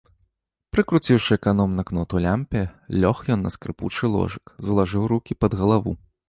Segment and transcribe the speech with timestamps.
[0.75, 2.63] Прыкруціўшы эканомна кнот у лямпе,
[3.03, 5.97] лёг ён на скрыпучы ложак, залажыў рукі пад галаву.